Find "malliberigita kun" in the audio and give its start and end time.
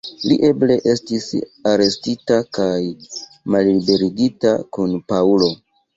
3.57-4.97